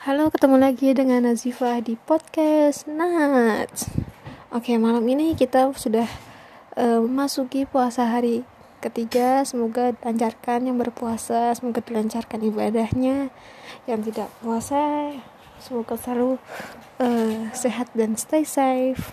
Halo, 0.00 0.32
ketemu 0.32 0.56
lagi 0.56 0.96
dengan 0.96 1.28
Nazifah 1.28 1.84
di 1.84 1.92
podcast 1.92 2.88
Nats. 2.88 3.84
Oke, 4.48 4.80
malam 4.80 5.04
ini 5.04 5.36
kita 5.36 5.68
sudah 5.76 6.08
uh, 6.80 7.04
memasuki 7.04 7.68
puasa 7.68 8.08
hari 8.08 8.40
ketiga. 8.80 9.44
Semoga 9.44 9.92
lancarkan 10.00 10.72
yang 10.72 10.80
berpuasa, 10.80 11.52
semoga 11.52 11.84
dilancarkan 11.84 12.40
ibadahnya. 12.40 13.28
Yang 13.84 14.00
tidak 14.08 14.32
puasa, 14.40 15.12
semoga 15.60 16.00
selalu 16.00 16.40
uh, 16.96 17.52
sehat 17.52 17.92
dan 17.92 18.16
stay 18.16 18.40
safe. 18.40 19.12